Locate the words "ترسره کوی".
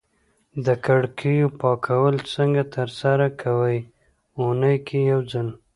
2.75-3.77